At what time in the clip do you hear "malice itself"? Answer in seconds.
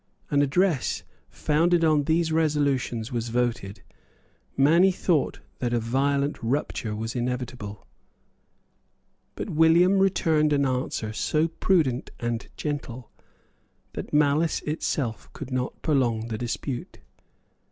14.11-15.31